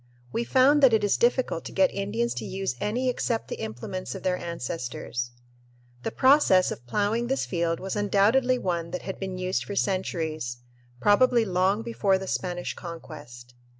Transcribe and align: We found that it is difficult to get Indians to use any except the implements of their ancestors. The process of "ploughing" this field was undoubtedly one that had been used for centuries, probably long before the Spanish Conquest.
We 0.31 0.43
found 0.45 0.81
that 0.81 0.93
it 0.93 1.03
is 1.03 1.15
difficult 1.15 1.63
to 1.65 1.71
get 1.71 1.93
Indians 1.93 2.33
to 2.39 2.43
use 2.43 2.73
any 2.81 3.07
except 3.07 3.49
the 3.49 3.57
implements 3.61 4.15
of 4.15 4.23
their 4.23 4.35
ancestors. 4.35 5.29
The 6.01 6.09
process 6.09 6.71
of 6.71 6.87
"ploughing" 6.87 7.27
this 7.27 7.45
field 7.45 7.79
was 7.79 7.95
undoubtedly 7.95 8.57
one 8.57 8.89
that 8.89 9.03
had 9.03 9.19
been 9.19 9.37
used 9.37 9.63
for 9.63 9.75
centuries, 9.75 10.57
probably 10.99 11.45
long 11.45 11.83
before 11.83 12.17
the 12.17 12.25
Spanish 12.25 12.73
Conquest. 12.73 13.53